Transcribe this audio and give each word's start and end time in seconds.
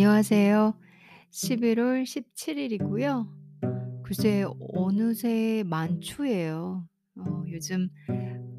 안녕하세요. 0.00 0.78
11월 1.32 2.06
17 2.06 2.56
일이고요. 2.56 3.26
글쎄 4.04 4.44
어느새 4.72 5.64
만초예요. 5.66 6.86
어 7.16 7.42
요즘 7.50 7.88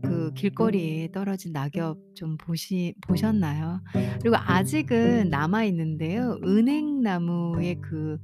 그 0.03 0.33
길거리에 0.33 1.13
떨어진 1.13 1.53
낙엽 1.53 1.97
좀 2.13 2.35
보시 2.37 2.93
보셨나요? 3.07 3.81
그리고 4.19 4.35
아직은 4.35 5.29
남아 5.29 5.63
있는데요. 5.63 6.37
은행나무의 6.43 7.79
그 7.83 8.17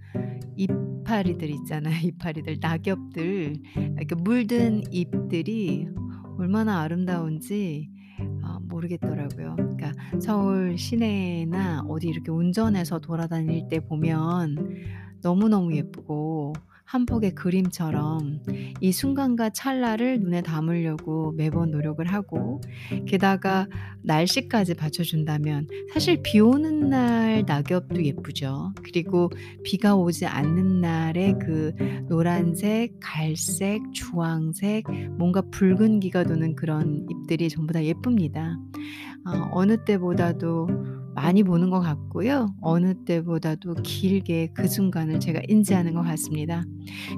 이파리들 0.58 1.50
있잖아요. 1.52 1.96
이파리들, 2.04 2.58
낙엽들 2.60 3.54
이렇게 3.98 4.16
물든 4.16 4.84
잎들이 4.92 5.88
얼마나 6.38 6.82
아름다운지 6.82 7.90
아 7.94 7.95
모르겠더라고요. 8.68 9.56
그러니까 9.56 9.92
서울 10.20 10.78
시내나 10.78 11.84
어디 11.88 12.08
이렇게 12.08 12.32
운전해서 12.32 13.00
돌아다닐 13.00 13.68
때 13.70 13.80
보면 13.80 14.56
너무너무 15.22 15.76
예쁘고 15.76 16.54
한 16.86 17.06
폭의 17.06 17.34
그림처럼 17.34 18.42
이 18.80 18.92
순간과 18.92 19.50
찰나를 19.50 20.20
눈에 20.20 20.42
담으려고 20.42 21.32
매번 21.32 21.72
노력을 21.72 22.06
하고 22.06 22.62
게다가 23.08 23.68
날씨까지 24.04 24.76
받쳐준다면 24.76 25.68
사실 25.92 26.22
비 26.22 26.40
오는 26.40 26.90
날 26.90 27.44
낙엽도 27.48 28.06
예쁘죠. 28.06 28.74
그리고 28.84 29.32
비가 29.64 29.96
오지 29.96 30.28
않는 30.28 30.80
날의 30.82 31.36
그 31.40 31.74
노란색, 32.08 33.00
갈색, 33.02 33.82
주황색, 33.92 34.86
뭔가 35.18 35.42
붉은 35.42 36.00
기가 36.00 36.24
도는 36.24 36.56
그런 36.56 37.08
잎들이 37.10 37.50
전부 37.50 37.74
다 37.74 37.84
예쁩니다. 37.84 38.60
어 39.26 39.50
어느 39.54 39.84
때보다도 39.84 40.95
많이 41.16 41.44
보는 41.44 41.70
것 41.70 41.80
같고요. 41.80 42.54
어느 42.62 42.94
때보다도 43.06 43.76
길게 43.84 44.50
그 44.54 44.68
순간을 44.68 45.20
제가 45.22 45.42
인지하는 45.48 45.94
것 45.94 46.02
같습니다. 46.04 46.64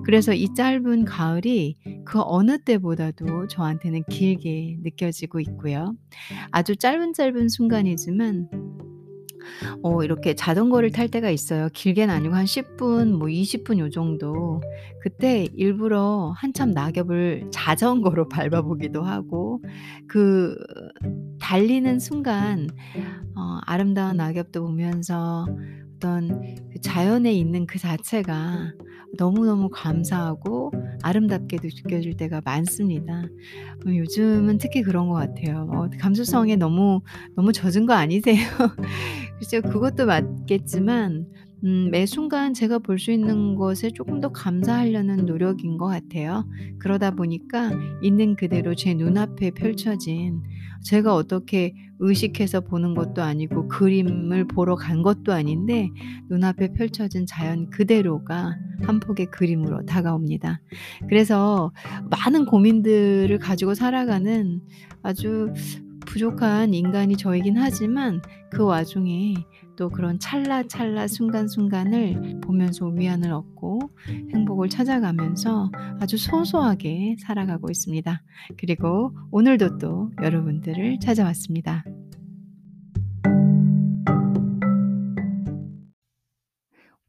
그래서 0.06 0.34
이 0.34 0.54
짧은 0.54 1.06
가을이 1.06 1.78
그 2.06 2.22
어느 2.24 2.60
때보다도 2.60 3.48
저한테는 3.48 4.04
길게 4.10 4.78
느껴지고 4.84 5.40
있고요. 5.42 5.96
아주 6.52 6.76
짧은 6.76 7.14
짧은 7.14 7.50
순간이지만 7.50 8.50
어 9.84 10.04
이렇게 10.04 10.36
자전거를 10.36 10.92
탈 10.92 11.08
때가 11.10 11.30
있어요. 11.30 11.70
길게는 11.74 12.14
아니고 12.14 12.36
한 12.36 12.46
10분 12.46 13.14
뭐 13.14 13.28
20분 13.30 13.80
요 13.80 13.90
정도. 13.90 14.62
그때 15.02 15.48
일부러 15.56 16.34
한참 16.36 16.72
낙엽을 16.72 17.50
자전거로 17.52 18.28
밟아 18.30 18.62
보기도 18.62 19.04
하고 19.04 19.62
그 20.08 20.56
달리는 21.40 22.00
순간 22.00 22.68
어 23.36 23.60
아름다운 23.66 24.18
낙엽도 24.18 24.64
보면서 24.64 25.46
어떤 25.96 26.42
그 26.72 26.82
자연에 26.82 27.32
있는 27.34 27.66
그 27.66 27.80
자체가 27.80 28.74
너무너무 29.18 29.70
감사하고 29.70 30.72
아름답게도 31.02 31.68
느껴질 31.68 32.18
때가 32.18 32.42
많습니다. 32.44 33.24
어 33.86 33.90
요즘은 33.90 34.58
특히 34.58 34.82
그런 34.82 35.08
것 35.08 35.16
같아요. 35.16 35.68
어 35.72 35.90
감수성에 36.00 36.56
너무, 36.58 37.02
너무 37.36 37.54
젖은 37.54 37.86
거 37.86 37.94
아니세요? 37.94 38.38
글쎄요. 39.40 39.62
그것도 39.62 40.06
맞겠지만 40.06 41.28
음 41.64 41.90
매 41.92 42.06
순간 42.06 42.54
제가 42.54 42.78
볼 42.80 43.00
수 43.00 43.12
있는 43.12 43.56
것에 43.56 43.90
쪼끔 43.90 44.22
더 44.22 44.32
감사하려는 44.32 45.26
노력인 45.26 45.78
것 45.78 45.88
같아요. 45.88 46.46
그러다 46.78 47.12
보니까 47.12 47.72
있는 48.04 48.36
그대로 48.36 48.76
제 48.76 48.94
눈앞에 48.94 49.52
펼쳐진 49.52 50.44
제가 50.84 51.16
어떻게 51.16 51.74
의식해서 52.00 52.62
보는 52.62 52.94
것도 52.94 53.24
아니고 53.24 53.70
그림을 53.70 54.46
보러 54.48 54.76
간 54.76 55.02
것도 55.02 55.34
아닌데 55.34 55.90
눈앞에 56.30 56.74
펼쳐진 56.74 57.26
자연 57.26 57.72
그대로가 57.72 58.56
한 58.84 59.00
폭의 59.00 59.28
그림으로 59.32 59.84
다가옵니다. 59.88 60.62
그래서 61.10 61.72
많은 62.12 62.46
고민들을 62.46 63.36
가지고 63.40 63.74
살아가는 63.74 64.62
아주 65.02 65.52
부족한 66.18 66.74
인간이 66.74 67.16
저이긴 67.16 67.58
하지만 67.58 68.24
그 68.50 68.66
와중에 68.66 69.36
또 69.76 69.88
그런 69.90 70.18
찰나찰나 70.18 71.08
순간순간을 71.08 72.40
보면서 72.42 72.88
위안을 72.88 73.32
얻고 73.32 73.80
행복을 74.34 74.68
찾아가면서 74.68 75.72
아주 76.00 76.18
소소하게 76.18 77.18
살아가고 77.20 77.70
있습니다. 77.70 78.24
그리고 78.58 79.16
오늘도 79.30 79.78
또 79.78 80.12
여러분들을 80.24 81.00
찾아왔습니다. 81.00 81.84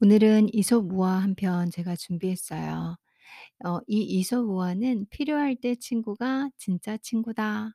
오늘은 0.02 0.48
이솝 0.52 0.92
우화 0.92 1.12
한 1.22 1.34
편 1.34 1.70
제가 1.70 1.96
준비했어요. 1.96 2.96
어 3.64 3.80
이 3.88 4.02
이솝 4.02 4.48
우화는 4.48 5.06
"필요할 5.10 5.56
때 5.56 5.74
친구가 5.76 6.50
진짜 6.58 6.96
친구다." 6.98 7.72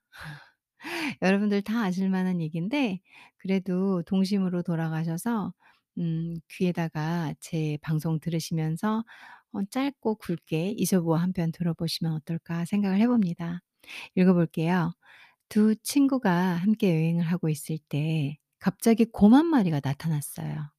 여러분들 1.22 1.62
다 1.62 1.84
아실 1.84 2.10
만한 2.10 2.42
얘기인데 2.42 3.00
그래도 3.38 4.04
동심으로 4.04 4.64
돌아가셔서 4.64 5.54
음 6.00 6.36
귀에다가 6.50 7.34
제 7.40 7.78
방송 7.82 8.20
들으시면서 8.20 9.04
어 9.54 9.64
짧고 9.70 10.16
굵게 10.16 10.72
이솝우화 10.78 11.22
한편 11.22 11.52
들어보시면 11.52 12.14
어떨까 12.14 12.66
생각을 12.66 13.00
해 13.00 13.08
봅니다. 13.08 13.62
읽어 14.16 14.34
볼게요. 14.34 14.94
두 15.50 15.76
친구가 15.78 16.32
함께 16.56 16.90
여행을 16.96 17.24
하고 17.24 17.50
있을 17.50 17.78
때 17.90 18.38
갑자기 18.60 19.06
곰한 19.06 19.46
마리가 19.48 19.82
나타났어요. 19.84 20.72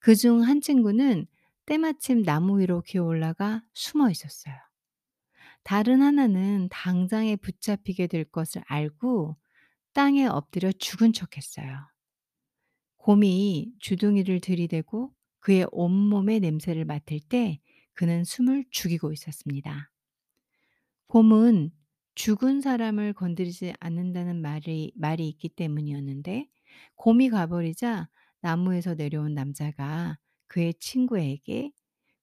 그중 0.00 0.42
한 0.42 0.60
친구는 0.60 1.26
때마침 1.66 2.22
나무 2.24 2.60
위로 2.60 2.82
기어 2.82 3.04
올라가 3.04 3.62
숨어 3.74 4.10
있었어요. 4.10 4.54
다른 5.64 6.02
하나는 6.02 6.68
당장에 6.70 7.36
붙잡히게 7.36 8.06
될 8.06 8.24
것을 8.24 8.62
알고 8.66 9.36
땅에 9.94 10.26
엎드려 10.26 10.70
죽은 10.72 11.12
척했어요. 11.12 11.88
곰이 12.96 13.72
주둥이를 13.80 14.40
들이대고 14.40 15.12
그의 15.40 15.66
온몸의 15.72 16.40
냄새를 16.40 16.84
맡을 16.84 17.20
때 17.28 17.60
그는 17.94 18.24
숨을 18.24 18.64
죽이고 18.70 19.12
있었습니다. 19.12 19.90
곰은 21.06 21.70
죽은 22.14 22.60
사람을 22.60 23.12
건드리지 23.12 23.72
않는다는 23.80 24.40
말이 24.40 24.92
말이 24.96 25.28
있기 25.28 25.48
때문이었는데 25.50 26.48
곰이 26.96 27.30
가버리자 27.30 28.08
나무에서 28.40 28.94
내려온 28.94 29.34
남자가 29.34 30.18
그의 30.46 30.74
친구에게 30.74 31.72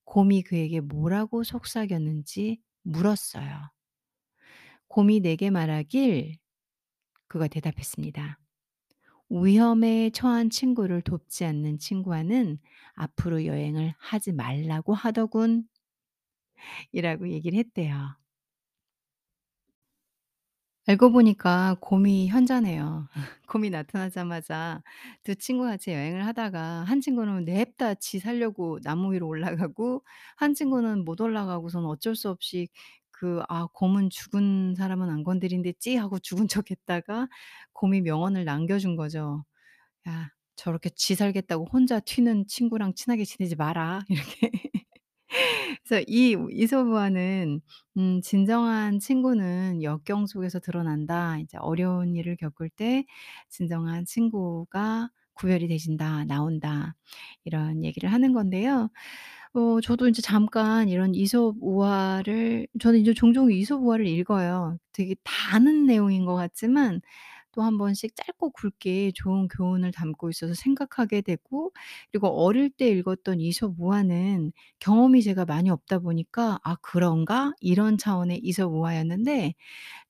곰이 0.04 0.44
그에게 0.44 0.80
뭐라고 0.80 1.44
속삭였는지 1.44 2.60
물었어요. 2.84 3.72
곰이 4.88 5.20
내게 5.22 5.50
말하길 5.50 6.38
그가 7.28 7.48
대답했습니다. 7.48 8.40
위험에 9.30 10.10
처한 10.12 10.50
친구를 10.50 11.02
돕지 11.02 11.46
않는 11.46 11.80
친구와는 11.80 12.60
앞으로 12.96 13.46
여행을 13.46 13.94
하지 13.98 14.34
말라고 14.34 14.94
하더군. 14.94 15.66
이라고 16.92 17.30
얘기를 17.30 17.58
했대요. 17.60 18.16
알고 20.92 21.12
보니까 21.12 21.78
곰이 21.80 22.28
현자네요. 22.30 23.08
곰이 23.48 23.70
나타나자마자 23.70 24.82
두 25.24 25.36
친구가 25.36 25.72
같이 25.72 25.92
여행을 25.92 26.26
하다가 26.26 26.84
한 26.84 27.02
친구는 27.02 27.46
냅다 27.46 27.96
지 27.96 28.20
살려고 28.20 28.80
나무 28.82 29.14
위로 29.14 29.28
올라가고 29.28 30.04
한 30.38 30.54
친구는 30.54 31.06
못 31.06 31.22
올라가고서는 31.22 31.88
어쩔 31.88 32.16
수 32.16 32.30
없이 32.30 32.68
그 33.12 33.42
'아 33.50 33.68
곰은 33.74 34.10
죽은 34.10 34.76
사람은 34.76 35.10
안 35.10 35.24
건드린댔지.' 35.24 35.96
하고 35.98 36.20
죽은 36.20 36.48
척했다가 36.48 37.28
곰이 37.74 38.02
명언을 38.02 38.44
남겨준 38.46 38.96
거죠. 38.98 39.46
"야 40.10 40.30
저렇게 40.58 40.90
지 40.92 41.16
살겠다고 41.16 41.68
혼자 41.74 42.00
튀는 42.02 42.48
친구랑 42.48 42.94
친하게 42.96 43.26
지내지 43.26 43.56
마라." 43.58 44.02
이렇게. 44.10 44.52
그래서 45.84 46.04
이 46.08 46.36
이솝우화는 46.52 47.62
음 47.98 48.22
"진정한 48.22 49.00
친구는 49.00 49.84
역경 49.84 50.28
속에서 50.28 50.60
드러난다. 50.60 51.40
이제 51.40 51.58
어려운 51.60 52.16
일을 52.16 52.36
겪을 52.38 52.70
때 52.70 53.06
진정한 53.50 54.06
친구가 54.06 55.10
구별이 55.34 55.68
되신다. 55.68 56.26
나온다." 56.26 56.96
이런 57.46 57.84
얘기를 57.84 58.12
하는 58.12 58.34
건데요. 58.34 58.90
어 59.54 59.82
저도 59.82 60.08
인제 60.08 60.22
잠깐 60.22 60.90
이런 60.90 61.16
이솝우화를 61.16 62.68
저는 62.82 63.00
이제 63.02 63.14
종종 63.14 63.52
이솝우화를 63.52 64.08
읽어요. 64.08 64.78
되게 64.94 65.16
다 65.24 65.56
아는 65.58 65.86
내용인 65.88 66.26
것 66.26 66.36
같지만 66.36 67.02
또한 67.54 67.78
번씩 67.78 68.16
짧고 68.16 68.52
굵게 68.52 69.12
좋은 69.16 69.48
교훈을 69.50 69.92
담고 69.92 70.30
있어서 70.32 70.54
생각하게 70.56 71.22
되고 71.22 71.72
그리고 72.12 72.28
어릴 72.30 72.70
때 72.70 72.88
읽었던 72.90 73.40
이솝 73.42 73.76
우화는 73.80 74.52
경험이 74.80 75.24
제가 75.24 75.46
많이 75.46 75.70
없다 75.70 76.00
보니까 76.00 76.60
'아 76.64 76.76
그런가?' 76.82 77.54
이런 77.62 77.98
차원의 77.98 78.40
이솝 78.44 78.72
우화였는데 78.74 79.54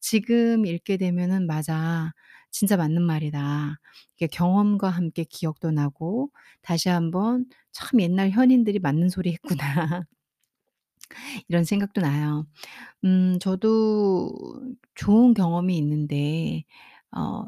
지금 0.02 0.66
읽게 0.66 0.98
되면은 0.98 1.48
'맞아. 1.48 2.14
진짜 2.52 2.78
맞는 2.78 3.04
말이다. 3.04 3.80
이게 4.18 4.28
경험과 4.28 4.90
함께 4.90 5.26
기억도 5.26 5.72
나고 5.72 6.32
다시 6.64 6.90
한번 6.90 7.46
'참 7.74 8.02
옛날 8.02 8.32
현인들이 8.32 8.80
맞는 8.80 9.10
소리 9.10 9.32
했구나.' 9.34 10.08
이런 11.50 11.64
생각도 11.64 12.02
나요. 12.02 12.46
음 13.06 13.38
저도 13.42 14.32
좋은 14.96 15.34
경험이 15.36 15.78
있는데 15.80 16.66
어 17.16 17.46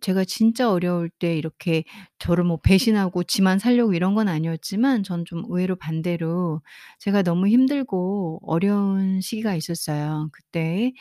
제가 0.00 0.24
진짜 0.24 0.70
어려울 0.72 1.10
때 1.10 1.36
이렇게 1.36 1.84
저를 2.18 2.42
뭐 2.44 2.58
배신하고 2.62 3.22
지만 3.24 3.58
살려고 3.60 3.94
이런 3.94 4.14
건 4.16 4.28
아니었지만 4.28 5.04
저는 5.04 5.24
좀 5.26 5.44
의외로 5.48 5.76
반대로 5.76 6.60
제가 6.98 7.22
너무 7.22 7.46
힘들고 7.48 8.40
어려운 8.44 9.20
시기가 9.20 9.54
있었어요. 9.54 10.28
그때 10.32 10.92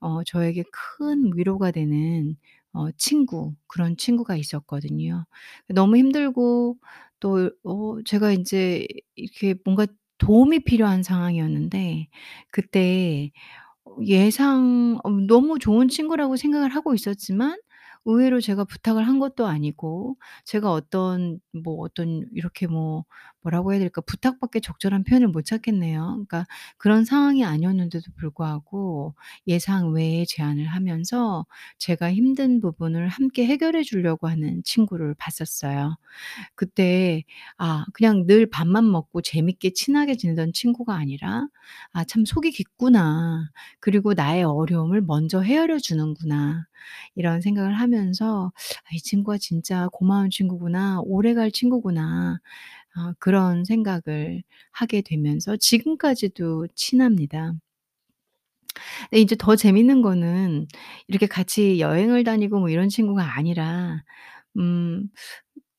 어 0.00 0.24
저에게 0.24 0.64
큰 0.72 1.30
위로가 1.36 1.70
되는 1.72 2.36
어 2.72 2.90
친구 2.92 3.54
그런 3.68 3.96
친구가 3.96 4.36
있었거든요. 4.36 5.26
너무 5.68 5.96
힘들고 5.96 6.78
또 7.20 7.50
어 7.64 7.98
제가 8.04 8.32
인제 8.32 8.86
이렇게 9.16 9.54
뭔가 9.64 9.86
도움이 10.18 10.60
필요한 10.64 11.02
상황이었는데 11.02 12.08
그때 12.50 13.30
어 13.64 13.65
예상 14.04 14.98
어 15.04 15.10
너무 15.10 15.58
좋은 15.58 15.88
친구라고 15.88 16.36
생각을 16.36 16.68
하고 16.70 16.94
있었지만 16.94 17.56
의외로 18.06 18.40
제가 18.40 18.64
부탁을 18.64 19.06
한 19.08 19.18
것도 19.20 19.46
아니고 19.46 20.16
제가 20.44 20.72
어떤 20.72 21.40
뭐 21.52 21.76
어떤 21.84 22.26
이렇게 22.34 22.66
뭐 22.68 23.04
뭐라고 23.42 23.72
해야 23.72 23.80
될까? 23.80 24.00
부탁밖에 24.02 24.60
적절한 24.60 25.04
표현을 25.04 25.28
못 25.28 25.44
찾겠네요. 25.44 26.02
그러니까 26.06 26.46
그런 26.78 27.04
상황이 27.04 27.44
아니었는데도 27.44 28.04
불구하고 28.16 29.14
예상 29.48 29.92
외의 29.92 30.26
제안을 30.26 30.66
하면서 30.66 31.46
제가 31.78 32.12
힘든 32.14 32.60
부분을 32.60 33.08
함께 33.08 33.46
해결해 33.46 33.82
주려고 33.84 34.28
하는 34.28 34.62
친구를 34.64 35.14
봤었어요. 35.18 35.96
그때 36.54 37.24
아 37.58 37.84
그냥 37.94 38.26
늘 38.26 38.46
밥만 38.50 38.90
먹고 38.90 39.22
재밌게 39.22 39.72
친하게 39.74 40.16
지내던 40.16 40.52
친구가 40.54 40.94
아니라 40.96 41.48
'아 41.92 42.04
참 42.04 42.24
속이 42.24 42.50
깊구나. 42.52 43.50
그리고 43.80 44.14
나의 44.14 44.44
어려움을 44.44 45.02
먼저 45.02 45.40
헤아려 45.42 45.78
주는구나.' 45.78 46.66
이런 47.16 47.40
생각을 47.40 47.74
하면서 47.74 47.95
'아 48.84 48.94
이 48.94 49.00
친구가 49.00 49.38
진짜 49.38 49.88
고마운 49.92 50.30
친구구나. 50.30 51.00
오래갈 51.04 51.50
친구구나.' 51.50 52.40
아 52.96 53.14
그런 53.18 53.64
생각을 53.64 54.42
하게 54.72 55.02
되면서 55.02 55.56
지금까지도 55.58 56.68
친합니다. 56.74 57.54
근데 59.10 59.20
이제 59.22 59.36
더 59.38 59.56
재밌는 59.56 60.02
거는 60.02 60.66
이렇게 61.08 61.26
같이 61.26 61.80
여행을 61.80 62.24
다니고 62.24 62.58
뭐 62.60 62.68
이런 62.68 62.88
친구가 62.88 63.36
아니라 63.36 64.02
음 64.58 65.08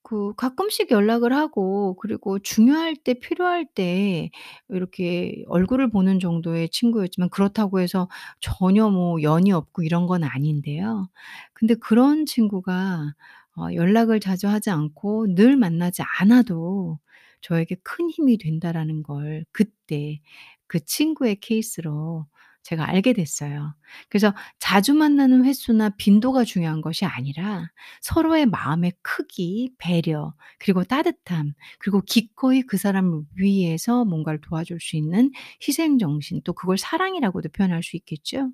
그 0.07 0.33
가끔씩 0.35 0.91
연락을 0.91 1.33
하고 1.33 1.95
그리고 2.01 2.39
중요할 2.39 2.95
때 2.95 3.13
필요할 3.15 3.65
때 3.75 4.29
이렇게 4.69 5.43
얼굴을 5.47 5.89
보는 5.91 6.19
정도의 6.21 6.69
친구였지만 6.69 7.29
그렇다고 7.29 7.81
해서 7.81 8.07
전혀 8.39 8.89
뭐 8.89 9.21
연이 9.21 9.51
없고 9.51 9.83
이런 9.83 10.07
건 10.07 10.23
아닌데요. 10.23 11.09
근데 11.53 11.75
그런 11.75 12.25
친구가 12.25 13.13
어 13.57 13.67
연락을 13.73 14.19
자주 14.21 14.47
하지 14.47 14.69
않고 14.69 15.35
늘 15.35 15.57
만나지 15.57 16.03
않아도 16.21 16.99
저에게 17.41 17.75
큰 17.83 18.09
힘이 18.09 18.37
된다라는 18.37 19.03
걸 19.03 19.45
그때 19.51 20.21
그 20.67 20.79
친구의 20.85 21.37
케이스로 21.41 22.27
제가 22.67 22.89
알게 22.89 23.13
됐어요. 23.13 23.73
그래서 24.09 24.33
자주 24.59 24.93
만나는 24.93 25.45
횟수나 25.45 25.89
빈도가 25.97 26.43
중요한 26.43 26.81
것이 26.81 27.05
아니라 27.05 27.69
서로의 28.01 28.45
마음의 28.45 28.91
크기, 29.01 29.71
배려, 29.77 30.33
그리고 30.59 30.83
따뜻함, 30.83 31.53
그리고 31.79 32.01
기꺼이 32.01 32.61
그 32.63 32.75
사람을 32.77 33.21
위해서 33.35 34.03
뭔가를 34.03 34.41
도와줄 34.41 34.79
수 34.81 34.97
있는 34.97 35.31
희생 35.65 35.97
정신 35.97 36.41
또 36.43 36.51
그걸 36.53 36.77
사랑이라고도 36.77 37.49
표현할 37.49 37.83
수 37.83 37.95
있겠죠. 37.95 38.51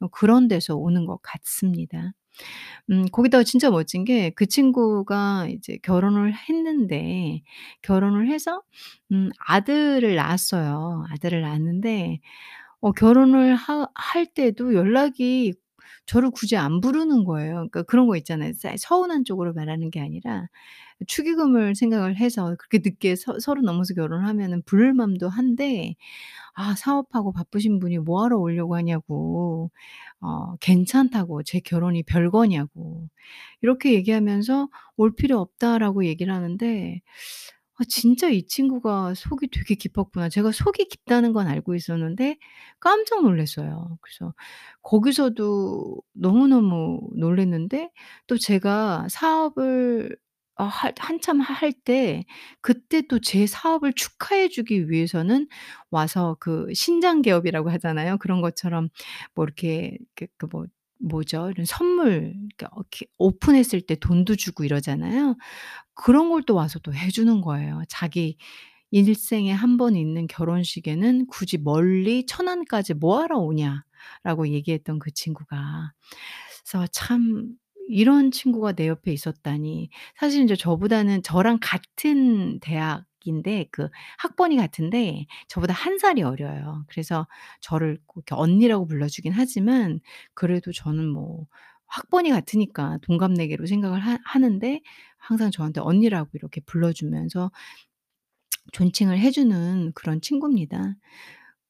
어 0.00 0.08
그런 0.08 0.48
데서 0.48 0.76
오는 0.76 1.06
것 1.06 1.20
같습니다. 1.22 2.12
음 2.90 3.06
거기다가 3.12 3.44
진짜 3.44 3.70
멋진 3.70 4.04
게 4.04 4.30
그 4.36 4.46
친구가 4.46 5.46
이제 5.50 5.78
결혼을 5.82 6.34
했는데 6.34 7.42
결혼을 7.82 8.28
해서 8.30 8.62
음 9.12 9.30
아들을 9.46 10.14
낳았어요. 10.16 11.04
아들을 11.10 11.40
낳았는데 11.42 12.20
어 12.84 12.92
결혼을 12.92 13.54
하 13.56 13.88
할 13.94 14.26
때도 14.26 14.74
연락이 14.74 15.54
저를 16.06 16.30
굳이 16.30 16.56
안 16.56 16.80
부르는 16.82 17.24
거예요. 17.24 17.54
그러니까 17.54 17.82
그런 17.84 18.06
거 18.06 18.16
있잖아요. 18.18 18.52
사 18.54 18.74
서운한 18.78 19.24
쪽으로 19.24 19.54
말하는 19.54 19.90
게 19.90 20.00
아니라 20.00 20.48
축의금을 21.08 21.74
생각을 21.76 22.16
해서 22.18 22.56
그렇게 22.58 22.78
늦게 22.88 23.16
서 23.16 23.38
서른 23.40 23.64
넘어서 23.64 23.94
결혼을 23.94 24.26
하면은 24.28 24.62
부를 24.66 24.94
마음도 24.94 25.28
한데 25.30 25.94
아 26.54 26.74
사업하고 26.76 27.32
바쁘신 27.32 27.80
분이 27.80 27.98
뭐 28.00 28.24
하러 28.24 28.38
오려고 28.38 28.76
하냐고 28.76 29.70
어 30.20 30.56
괜찮다고 30.58 31.42
제 31.44 31.60
결혼이 31.60 32.02
별거냐고 32.04 33.08
이렇게 33.62 33.94
얘기하면서 33.94 34.68
"올 34.98 35.14
필요 35.16 35.40
없다."라고 35.40 36.06
얘기를 36.06 36.34
하는데 36.34 37.00
아 37.76 37.84
진짜 37.88 38.28
이 38.30 38.46
친구가 38.46 39.14
속이 39.14 39.48
되게 39.50 39.74
깊었구나. 39.74 40.28
제가 40.28 40.52
속이 40.52 40.86
깊다는 40.88 41.32
건 41.32 41.48
알고 41.48 41.74
있었는데 41.74 42.38
깜짝 42.80 43.22
놀랐어요. 43.22 43.98
그래서 44.00 44.32
거기서도 44.82 45.96
너무너무 46.12 47.00
놀랐는데 47.16 47.90
또 48.28 48.38
제가 48.38 49.06
사업을 49.10 50.16
어할 50.56 50.94
한참 50.98 51.40
할 51.40 51.72
때 51.72 52.24
그때 52.60 53.02
또 53.08 53.18
제 53.18 53.44
사업을 53.46 53.92
축하해 53.94 54.48
주기 54.50 54.88
위해서는 54.88 55.48
와서 55.90 56.36
그 56.38 56.68
신장 56.74 57.22
개업이라고 57.22 57.70
하잖아요. 57.72 58.18
그런 58.18 58.40
것처럼 58.40 58.88
뭐 59.34 59.44
이렇게 59.44 59.98
그 60.14 60.26
그 60.38 60.46
뭐 60.52 60.66
뭐죠? 61.08 61.50
이런 61.50 61.66
선물 61.66 62.34
이렇게 62.58 63.06
오픈했을 63.18 63.80
때 63.82 63.96
돈도 63.96 64.36
주고 64.36 64.64
이러잖아요. 64.64 65.36
그런 65.94 66.30
걸 66.30 66.42
또 66.46 66.54
와서 66.56 66.78
또 66.80 66.92
해 66.92 67.10
주는 67.10 67.40
거예요. 67.42 67.82
자기 67.88 68.36
"일생에 68.92 69.52
한 69.52 69.76
번 69.78 69.96
있는 69.96 70.26
결혼식에는 70.28 71.26
굳이 71.28 71.58
멀리 71.58 72.26
천안까지 72.26 72.94
뭐 72.94 73.20
하러 73.22 73.38
오냐."라고 73.40 74.48
얘기했던 74.50 74.98
그 75.00 75.10
친구가. 75.12 75.92
그래서 76.64 76.86
참 76.92 77.50
'이런 77.88 78.30
친구가 78.30 78.72
내 78.74 78.88
옆에 78.88 79.12
있었다니.' 79.12 79.90
사실 80.18 80.42
인제 80.42 80.56
저보다는 80.56 81.22
저랑 81.22 81.58
같은 81.62 82.60
대학 82.60 83.04
인데 83.24 83.66
그 83.72 83.88
학번이 84.18 84.56
같은데 84.56 85.26
저보다 85.48 85.72
1 85.74 85.98
살이 85.98 86.22
어려요. 86.22 86.84
그래서 86.88 87.26
저를 87.60 87.98
꼭 88.06 88.20
이렇게 88.20 88.34
언니라고 88.40 88.86
불러 88.86 89.08
주긴 89.08 89.32
하지만 89.32 90.00
그래도 90.34 90.72
저는 90.72 91.08
뭐 91.08 91.46
학번이 91.86 92.30
같으니까 92.30 92.98
동갑내기로 93.02 93.66
생각을 93.66 94.00
하 94.00 94.18
하는데 94.24 94.80
항상 95.18 95.50
저한테 95.50 95.80
언니라고 95.80 96.30
이렇게 96.34 96.60
불러 96.66 96.92
주면서 96.92 97.50
존칭을 98.72 99.18
해 99.18 99.30
주는 99.30 99.92
그런 99.94 100.20
친구입니다. 100.20 100.96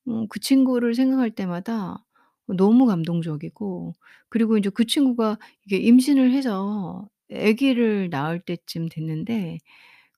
어그 0.06 0.40
친구를 0.40 0.94
생각할 0.94 1.30
때마다 1.32 2.04
어 2.48 2.54
너무 2.56 2.86
감동적이고 2.86 3.94
그리고 4.30 4.56
인제 4.58 4.70
그 4.70 4.86
친구가 4.86 5.38
이게 5.66 5.78
임신을 5.78 6.32
해서 6.32 7.08
아기를 7.32 8.10
낳을 8.10 8.40
때쯤 8.40 8.88
됐는데 8.90 9.58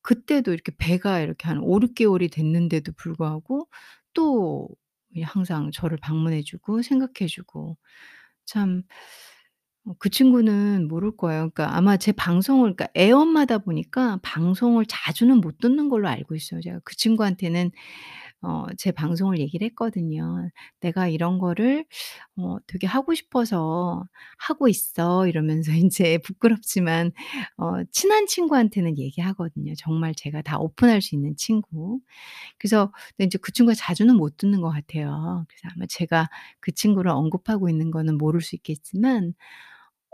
그때도 0.06 0.52
이렇게 0.54 0.72
배가 0.78 1.20
이렇게 1.20 1.48
한 1.48 1.60
5-6 1.60 1.94
개월이 1.96 2.28
됐는데도 2.30 2.92
불구하고 2.96 3.68
또이 4.14 5.22
항상 5.24 5.70
저를 5.72 5.98
방문해 5.98 6.42
주고 6.42 6.82
생각해 6.82 7.28
주고 7.28 7.76
참 8.46 8.84
어 9.88 9.94
그 9.98 10.10
친구는 10.10 10.88
모를 10.88 11.16
거예요. 11.16 11.50
그러니까 11.50 11.76
아마 11.76 11.96
제 11.96 12.10
방송을 12.12 12.74
그러니까 12.74 12.88
애엄마다 12.96 13.58
보니까 13.58 14.18
방송을 14.22 14.84
자주는 14.88 15.36
못 15.40 15.58
듣는 15.58 15.88
걸로 15.88 16.08
알고 16.08 16.34
있어요. 16.34 16.60
제가 16.60 16.80
그 16.84 16.96
친구한테는 16.96 17.70
어 18.46 18.66
제 18.78 18.92
방송을 18.92 19.38
얘기를 19.40 19.64
했거든요. 19.68 20.48
"내가 20.80 21.08
이런 21.08 21.38
거를 21.38 21.84
어 22.36 22.56
되게 22.66 22.86
하고 22.86 23.14
싶어서 23.14 24.04
하고 24.38 24.68
있어." 24.68 25.26
이러면서 25.28 25.72
인제 25.84 26.18
부끄럽지만 26.24 27.12
어 27.58 27.84
친한 27.92 28.26
친구한테는 28.26 28.98
얘기하거든요. 28.98 29.74
정말 29.78 30.14
제가 30.16 30.42
다 30.42 30.58
오픈할 30.58 31.02
수 31.02 31.14
있는 31.16 31.34
친구. 31.36 32.00
그래서 32.58 32.92
근데 33.16 33.24
인제 33.24 33.38
그 33.42 33.52
친구가 33.52 33.74
자주는 33.74 34.14
못 34.16 34.36
듣는 34.36 34.60
것 34.62 34.70
같아요. 34.70 35.44
그래서 35.48 35.68
아마 35.76 35.86
제가 35.88 36.28
그 36.60 36.72
친구를 36.72 37.10
언급하고 37.12 37.68
있는 37.68 37.90
거는 37.90 38.18
모를 38.18 38.40
수 38.40 38.56
있겠지만 38.56 39.34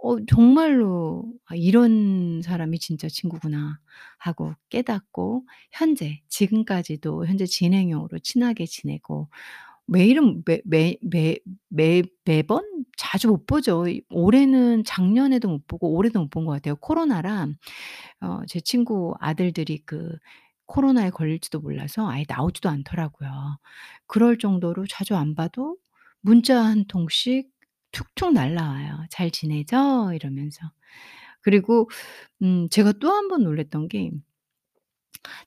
어 0.03 0.25
정말로 0.27 1.25
'아 1.47 1.55
이런 1.57 2.43
사람이 2.43 2.79
진짜 2.81 3.09
친구구나.' 3.09 3.79
하고 4.19 4.55
깨닫고 4.71 5.47
현재 5.73 6.23
지금까지도 6.29 7.27
현재 7.27 7.47
진행형으로 7.47 8.19
친하게 8.21 8.67
지내고 8.67 9.29
매일은 9.87 10.43
매 10.47 10.61
매 10.67 10.97
매 11.03 11.37
매 11.71 12.03
매번 12.25 12.63
자주 12.99 13.29
못 13.29 13.47
보죠. 13.47 13.87
이 13.89 14.03
올해는 14.11 14.85
작년에도 14.85 15.49
못 15.49 15.67
보고 15.69 15.95
올해도 15.95 16.21
못 16.21 16.31
본 16.31 16.47
것 16.47 16.53
같아요. 16.53 16.77
코로나라 16.77 17.47
어 18.23 18.43
제 18.49 18.61
친구 18.61 19.15
아들들이 19.21 19.79
그 19.87 20.17
코로나에 20.67 21.11
걸릴지도 21.11 21.61
몰라서 21.61 22.09
아예 22.11 22.25
나오지도 22.29 22.69
않더라고요. 22.71 23.59
그럴 24.07 24.39
정도로 24.39 24.87
자주 24.89 25.17
안 25.17 25.35
봐도 25.35 25.77
문자 26.23 26.63
한 26.65 26.85
통씩 26.89 27.51
툭툭 27.93 28.33
날라와요. 28.35 29.07
"잘 29.11 29.31
지내죠?" 29.31 30.13
이러면서. 30.15 30.61
그리고 31.43 31.91
음 32.43 32.69
제가 32.71 32.93
또한번 32.95 33.45
놀랐던 33.45 33.89
게 33.89 34.11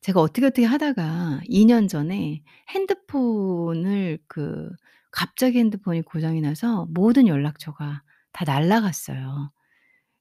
제가 0.01 0.19
어떻게, 0.21 0.45
어떻게 0.45 0.65
하다가 0.65 1.41
2 1.45 1.65
년 1.65 1.87
전에 1.87 2.41
핸드폰을 2.69 4.19
그 4.27 4.69
갑자기 5.11 5.59
핸드폰이 5.59 6.01
고장이 6.03 6.41
나서 6.41 6.85
모든 6.89 7.27
연락처가 7.27 8.03
다 8.33 8.45
날아갔어요. 8.45 9.51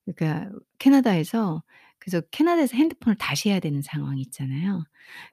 그러니까 0.07 0.51
캐나다에서 0.79 1.63
그래서 1.99 2.21
캐나다에서 2.31 2.77
핸드폰을 2.77 3.17
다시 3.19 3.51
해야 3.51 3.61
되는 3.61 3.83
상황이 3.83 4.21
있잖아요. 4.23 4.85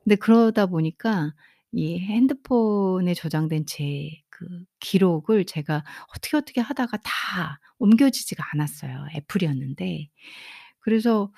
근데 0.04 0.16
그러다 0.18 0.68
보니까 0.68 1.34
이 1.74 2.00
핸드폰에 2.00 3.14
저장된 3.14 3.66
제 3.68 4.22
그 4.42 4.48
기록을 4.80 5.46
제가 5.46 5.84
어떻게, 6.16 6.36
어떻게 6.36 6.62
하다가 6.62 6.98
다 7.04 7.60
옮겨지지가 7.78 8.44
않았어요. 8.54 9.06
애플이었는데. 9.16 10.10
그래서 10.80 11.32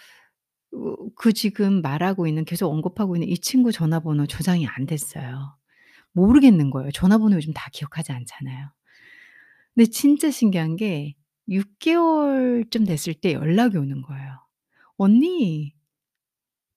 어 0.73 0.95
그 1.15 1.33
지금 1.33 1.81
말하고 1.83 2.27
있는 2.27 2.45
계속 2.45 2.69
언급하고 2.71 3.15
있는 3.17 3.29
이 3.29 3.37
친구 3.39 3.71
전화번호 3.71 4.25
저장이 4.27 4.67
안 4.67 4.85
됐어요. 4.87 5.57
모르겠는 6.13 6.71
거예요. 6.71 6.91
전화번호 6.91 7.37
요즘 7.37 7.53
다 7.53 7.69
기억하지 7.73 8.11
않잖아요. 8.13 8.71
근데 9.75 9.89
진짜 9.89 10.29
신기한 10.31 10.75
게 10.75 11.15
6 11.49 11.77
개월쯤 11.79 12.85
됐을 12.85 13.13
때 13.13 13.33
연락이 13.33 13.77
오는 13.77 14.01
거예요. 14.01 14.39
"언니 14.97 15.73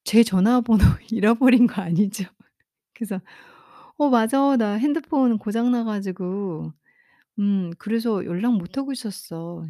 제 0.05 0.23
전화번호 0.23 0.85
잃어버린 1.11 1.67
거 1.67 1.83
아니죠?" 1.83 2.25
그래서 2.97 3.21
"어 3.99 4.09
맞아. 4.11 4.57
나 4.57 4.75
핸드폰 4.75 5.39
고장 5.39 5.73
나 5.73 5.85
가지고 5.85 6.73
음 7.39 7.71
그래서 7.79 8.25
연락 8.27 8.55
못 8.59 8.79
하고 8.79 8.93
있었어. 8.93 9.67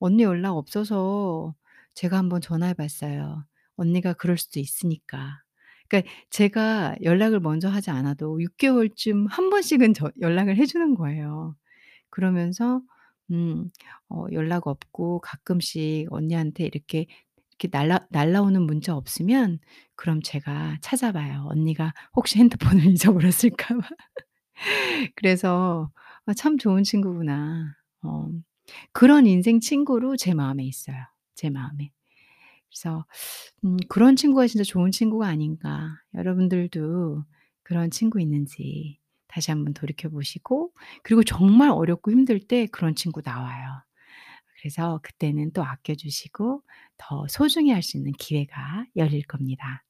언니 0.00 0.22
연락 0.24 0.56
없어서 0.56 1.54
제가 1.94 2.18
한번 2.18 2.40
전화해 2.40 2.74
봤어요. 2.74 3.46
언니가 3.76 4.12
그럴 4.14 4.38
수도 4.38 4.60
있으니까." 4.60 5.42
그러니까 5.88 6.12
제가 6.30 6.96
연락을 7.02 7.40
먼저 7.40 7.68
하지 7.70 7.90
않아도 7.90 8.40
6 8.42 8.56
개월쯤 8.58 9.26
한 9.28 9.50
번씩은 9.50 9.94
저 9.94 10.10
연락을 10.22 10.56
해 10.56 10.66
주는 10.66 10.94
거예요. 10.94 11.56
그러면서 12.10 12.82
음 13.30 13.70
어 14.10 14.26
연락 14.32 14.66
없고 14.68 15.20
가끔씩 15.20 16.08
언니한테 16.12 16.64
이렇게 16.66 17.06
이렇게 17.62 17.68
날라 17.70 18.06
날라오는 18.10 18.62
문자 18.62 18.96
없으면 18.96 19.58
그럼 19.96 20.20
제가 20.22 20.78
찾아봐요. 20.82 21.46
언니가 21.48 21.92
혹시 22.16 22.38
핸드폰을 22.38 22.86
잊어버렸을까 22.92 23.76
봐. 23.78 23.88
그래서 25.16 25.90
'아 26.26 26.34
참 26.34 26.58
좋은 26.58 26.82
친구구나.' 26.84 27.74
어 28.02 28.28
그런 28.92 29.26
인생 29.26 29.60
친구로 29.60 30.16
제 30.16 30.34
마음에 30.34 30.64
있어요, 30.64 30.96
제 31.34 31.50
마음에. 31.50 31.90
그래서 32.70 33.06
음 33.64 33.76
그런 33.88 34.16
친구가 34.16 34.46
진짜 34.48 34.64
좋은 34.64 34.90
친구가 34.92 35.26
아닌가. 35.28 35.96
여러분들도 36.14 37.24
그런 37.62 37.90
친구 37.90 38.20
있는지 38.20 38.98
다시 39.28 39.50
한번 39.52 39.74
돌이켜 39.74 40.08
보시고 40.10 40.72
그리고 41.04 41.24
정말 41.24 41.70
어렵고 41.70 42.10
힘들 42.12 42.40
때 42.40 42.66
그런 42.66 42.94
친구 42.96 43.22
나와요. 43.24 43.82
그래서 44.62 45.00
그때는 45.02 45.52
또 45.52 45.64
아껴 45.64 45.94
주시고 45.96 46.62
더 46.98 47.26
소중히 47.28 47.72
할 47.72 47.82
수 47.82 47.96
있는 47.96 48.12
기회가 48.12 48.86
열릴 48.96 49.24
겁니다. 49.26 49.84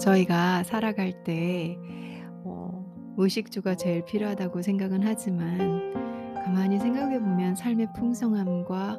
저희가 0.00 0.62
살아갈 0.64 1.22
때 1.24 1.78
어 2.44 2.84
의식주가 3.18 3.74
제일 3.76 4.04
필요하다고 4.04 4.62
생각은 4.62 5.02
하지만 5.04 5.94
가만히 6.44 6.78
생각해 6.78 7.18
보면 7.20 7.56
삶의 7.56 7.88
풍성함과 7.96 8.98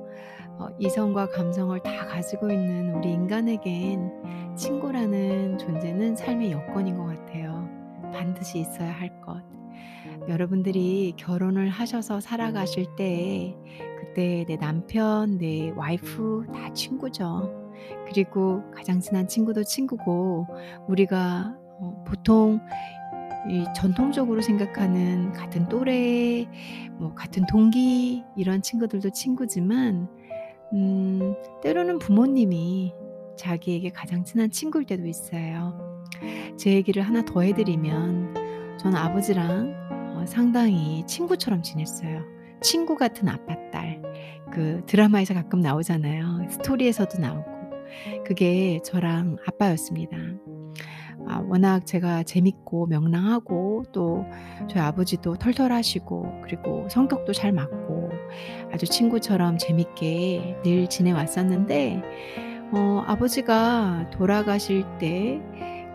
어 0.59 0.67
이성과 0.79 1.29
감성을 1.29 1.79
다 1.83 2.07
가지고 2.07 2.51
있는 2.51 2.95
우리 2.95 3.11
인간에겐 3.13 4.55
친구라는 4.57 5.57
존재는 5.59 6.15
삶의 6.15 6.51
여건인 6.51 6.97
것 6.97 7.05
같아요. 7.05 7.46
반드시 8.13 8.59
있어야 8.59 8.91
할 8.91 9.21
것. 9.21 9.43
여러분들이 10.27 11.13
결혼을 11.17 11.69
하셔서 11.69 12.19
살아가실 12.19 12.95
때 12.97 13.55
그때 13.99 14.45
내 14.47 14.57
남편, 14.57 15.37
내 15.37 15.71
와이프 15.71 16.47
다 16.53 16.73
친구죠. 16.73 17.51
그리고 18.07 18.63
가장 18.71 18.99
친한 18.99 19.27
친구도 19.27 19.63
친구고 19.63 20.47
우리가 20.87 21.55
어 21.79 22.03
보통 22.05 22.59
이 23.49 23.65
전통적으로 23.75 24.41
생각하는 24.41 25.31
같은 25.31 25.69
또래, 25.69 26.47
뭐 26.93 27.13
같은 27.13 27.45
동기 27.45 28.23
이런 28.35 28.61
친구들도 28.61 29.11
친구지만 29.11 30.09
음 30.73 31.35
때로는 31.61 31.99
부모님이 31.99 32.93
자기에게 33.37 33.91
가장 33.91 34.23
친한 34.25 34.49
친구일 34.49 34.85
때도 34.85 35.05
있어요. 35.05 35.86
제 36.57 36.73
얘기를 36.73 37.03
하나 37.03 37.21
더 37.23 37.41
해 37.41 37.53
드리면 37.53 38.77
저는 38.79 38.97
아버지랑 38.97 39.73
어 40.15 40.25
상당히 40.25 41.03
친구처럼 41.05 41.61
지냈어요. 41.63 42.23
친구 42.61 42.95
같은 42.95 43.27
아빠 43.29 43.55
딸. 43.71 44.01
그 44.51 44.81
드라마에서 44.85 45.33
가끔 45.33 45.59
나오잖아요. 45.59 46.47
스토리에서도 46.49 47.19
나오고. 47.19 47.57
그게 48.25 48.79
저랑 48.83 49.37
아빠였습니다. 49.47 50.17
아 51.29 51.39
워낙 51.47 51.85
제가 51.85 52.23
재밌고 52.23 52.85
명랑하고 52.87 53.83
또 53.91 54.25
저희 54.69 54.81
아버지도 54.81 55.35
털털하시고 55.35 56.41
그리고 56.43 56.87
성격도 56.89 57.33
잘 57.33 57.51
맞고 57.51 58.09
아주 58.71 58.85
친구처럼 58.85 59.57
재밌게 59.57 60.57
늘 60.63 60.87
지내왔었는데 60.87 62.01
어 62.71 63.03
아버지가 63.07 64.09
돌아가실 64.11 64.85
때 64.99 65.41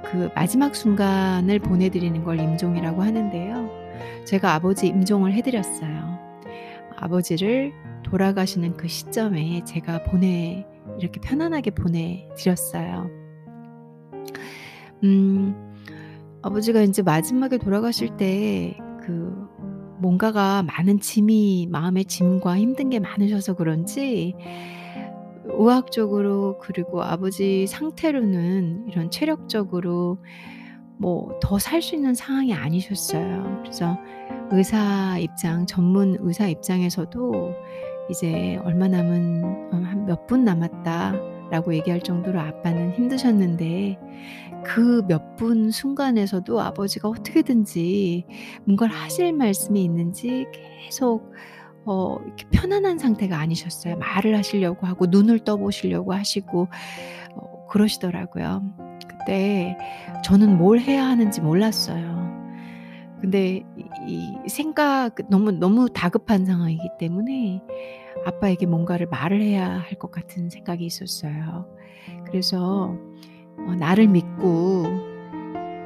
그 0.04 0.30
마지막 0.34 0.74
순간을 0.74 1.58
보내 1.60 1.88
드리는 1.88 2.22
걸 2.24 2.40
임종이라고 2.40 3.02
하는데요. 3.02 4.24
제가 4.24 4.54
아버지 4.54 4.88
임종을 4.88 5.32
해 5.32 5.42
드렸어요. 5.42 6.18
아버지를 6.96 7.72
돌아가시는 8.04 8.76
그 8.76 8.88
시점에 8.88 9.64
제가 9.64 10.04
보내 10.04 10.66
이렇게 10.98 11.20
편안하게 11.20 11.72
보내 11.72 12.28
드렸어요. 12.36 13.10
음 15.04 15.74
아버지가 16.42 16.82
인제 16.82 17.02
마지막에 17.02 17.58
돌아가실 17.58 18.16
때 18.16 18.76
그 19.02 19.48
뭔가가 19.98 20.62
많은 20.62 21.00
짐이 21.00 21.68
마음의 21.70 22.06
짐과 22.06 22.58
힘든 22.58 22.90
게 22.90 22.98
많으셔서 22.98 23.54
그런지 23.54 24.34
의학적으로 25.44 26.58
그리고 26.58 27.02
아버지 27.02 27.66
상태로는 27.66 28.86
이런 28.88 29.10
체력적으로 29.10 30.18
뭐 30.98 31.38
더 31.40 31.56
살 31.58 31.82
수 31.82 31.94
있는 31.96 32.14
상황이 32.14 32.54
아니셨어요. 32.54 33.58
그래서 33.62 33.98
의사 34.50 35.18
입장 35.18 35.66
전문 35.66 36.16
의사 36.20 36.46
입장에서도 36.48 37.54
이제 38.10 38.58
"얼마 38.64 38.88
남은 38.88 39.70
어한몇 39.72 40.26
분 40.26 40.44
남았다."라고 40.44 41.74
얘기할 41.74 42.00
정도로 42.02 42.38
아빠는 42.40 42.92
힘드셨는데 42.92 43.98
그 44.64 45.02
몇 45.08 45.36
분 45.36 45.70
순간에서도 45.70 46.60
아버지가 46.60 47.08
어떻게든지 47.08 48.24
뭔가를 48.64 48.94
하실 48.94 49.32
말씀이 49.32 49.82
있는지 49.82 50.46
계속 50.52 51.32
어 51.84 52.16
이렇게 52.24 52.46
편안한 52.50 52.98
상태가 52.98 53.38
아니셨어요. 53.38 53.96
말을 53.98 54.36
하시려고 54.36 54.86
하고 54.86 55.06
눈을 55.06 55.40
떠 55.40 55.56
보시려고 55.56 56.12
하시고 56.14 56.68
어 57.36 57.66
그러시더라고요. 57.68 58.62
그때 59.08 59.76
저는 60.24 60.56
뭘 60.58 60.78
해야 60.80 61.04
하는지 61.06 61.40
몰랐어요. 61.40 62.22
근데 63.20 63.62
이이 64.06 64.32
생각 64.48 65.14
너무 65.30 65.52
너무 65.52 65.88
다급한 65.88 66.44
상황이기 66.44 66.88
때문에 66.98 67.62
아빠에게 68.26 68.66
뭔가를 68.66 69.06
말을 69.06 69.40
해야 69.40 69.68
할 69.78 69.98
것 69.98 70.10
같은 70.10 70.50
생각이 70.50 70.84
있었어요. 70.84 71.66
그래서 72.26 72.96
어 73.58 73.74
나를 73.78 74.08
믿고 74.08 74.84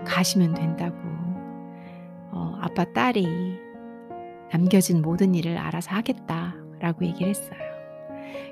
가시면 0.07 0.55
된다고 0.55 0.97
어 2.33 2.57
아빠 2.61 2.85
딸이" 2.93 3.59
남겨진 4.53 5.03
모든 5.03 5.35
일을 5.35 5.57
알아서 5.59 5.91
하겠다."라고 5.93 7.05
얘기를 7.05 7.29
했어요. 7.29 7.59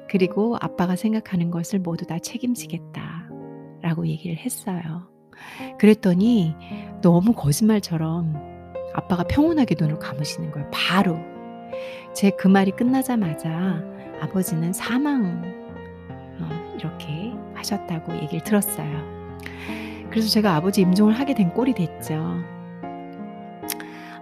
그리고 0.09 0.57
"아빠가 0.61 0.97
생각하는 0.97 1.51
것을 1.51 1.79
모두 1.79 2.07
다 2.07 2.19
책임지겠다."라고 2.19 3.35
라고 3.83 4.07
얘기를 4.07 4.37
했어요. 4.37 5.09
그랬더니 5.79 6.55
너무 7.03 7.33
거짓말처럼 7.33 8.35
아빠가 8.95 9.25
평온하게 9.25 9.75
눈을 9.79 9.99
감으시는 9.99 10.51
거예요. 10.53 10.71
바로. 10.73 11.19
제 12.15 12.31
그 12.31 12.47
말이 12.49 12.71
끝나자마자 12.71 13.83
아버지는 14.21 14.73
사망 14.73 15.43
어, 16.41 16.75
이렇게 16.79 17.33
하셨다고 17.55 18.15
얘기를 18.17 18.43
들었어요. 18.45 19.15
그래서 20.11 20.29
제가 20.29 20.55
아버지 20.55 20.81
임종을 20.83 21.13
하게 21.15 21.35
된 21.35 21.53
꼴이 21.53 21.75
됐죠. 21.75 22.43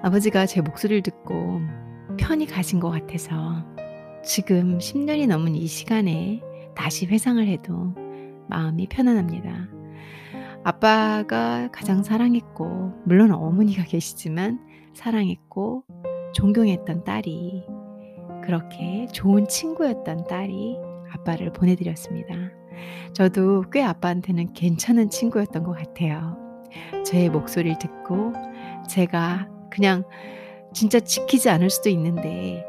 아버지가 0.03 0.47
제 0.47 0.61
목소리를 0.61 1.03
듣고 1.03 1.61
편히 2.19 2.47
가신 2.47 2.81
것 2.81 2.91
같아서 2.91 3.65
지금 4.25 4.79
10년이 4.79 5.29
넘은 5.29 5.55
이 5.55 5.67
시간에 5.67 6.41
다시 6.75 7.07
회상을 7.07 7.47
해도 7.47 7.95
마음이 8.49 8.87
편안합니다. 8.89 9.69
아빠가 10.65 11.69
가장 11.73 12.03
사랑했고, 12.03 12.93
물론 13.05 13.33
어머니가 13.33 13.83
계시지만 13.85 14.61
사랑했고, 14.95 15.85
존경했던 16.35 17.05
딸이, 17.05 17.65
그렇게 18.45 19.07
좋은 19.13 19.49
친구였던 19.49 20.29
딸이 20.29 20.79
아빠를 21.13 21.53
보내드렸습니다. 21.53 22.35
저도 23.13 23.65
꽤 23.73 23.83
아빠한테는 23.83 24.53
괜찮은 24.53 25.11
친구였던 25.11 25.65
것 25.65 25.73
같아요. 25.73 26.37
제 27.05 27.29
목소리를 27.29 27.79
듣고, 27.79 28.33
제가 28.89 29.49
그냥 29.73 30.05
진짜 30.75 31.01
지키지 31.01 31.49
않을 31.49 31.71
수도 31.71 31.89
있는데, 31.89 32.65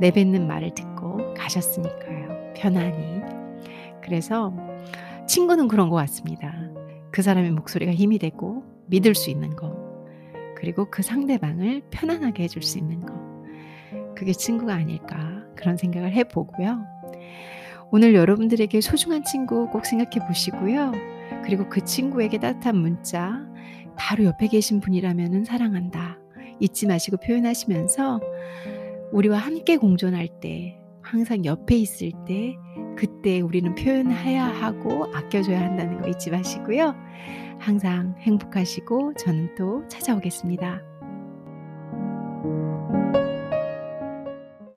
내뱉는 0.00 0.46
말을 0.48 0.74
듣고 0.74 1.34
가셨으니까요. 1.34 2.52
편안히. 2.56 3.22
그래서 4.02 4.52
친구는 5.28 5.68
그런 5.68 5.88
것 5.88 5.96
같습니다. 5.96 6.52
그 7.12 7.22
사람의 7.22 7.52
목소리가 7.52 7.92
힘이 7.92 8.18
되고 8.18 8.64
믿을 8.86 9.14
수 9.14 9.30
있는 9.30 9.54
거. 9.54 9.72
그리고 10.56 10.90
그 10.90 11.02
상대방을 11.02 11.82
편안하게 11.90 12.42
해줄 12.42 12.62
수 12.62 12.78
있는 12.78 13.00
거. 13.00 13.14
그게 14.16 14.32
친구가 14.32 14.74
아닐까 14.74 15.44
그런 15.54 15.76
생각을 15.76 16.12
해보고요. 16.12 16.84
오늘 17.92 18.14
여러분들에게 18.14 18.80
소중한 18.80 19.22
친구 19.22 19.68
꼭 19.70 19.86
생각해 19.86 20.26
보시고요. 20.26 20.92
그리고 21.44 21.68
그 21.68 21.84
친구에게 21.84 22.38
따뜻한 22.38 22.76
문자, 22.76 23.46
바로 23.96 24.24
옆에 24.24 24.48
계신 24.48 24.80
분이라면 24.80 25.44
사랑한다. 25.44 26.18
잊지 26.60 26.86
마시고 26.86 27.16
표현하시면서 27.18 28.20
우리와 29.12 29.38
함께 29.38 29.76
공존할 29.76 30.28
때, 30.40 30.78
항상 31.02 31.44
옆에 31.44 31.76
있을 31.76 32.12
때, 32.26 32.56
그때 32.96 33.40
우리는 33.40 33.74
표현해야 33.74 34.44
하고 34.44 35.06
아껴줘야 35.14 35.60
한다는 35.60 36.00
거 36.00 36.08
잊지 36.08 36.30
마시고요. 36.30 36.94
항상 37.58 38.14
행복하시고 38.20 39.14
저는 39.14 39.54
또 39.56 39.86
찾아오겠습니다. 39.88 40.93